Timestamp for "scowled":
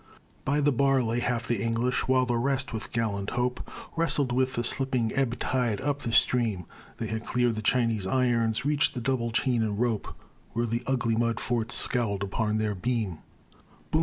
11.71-12.23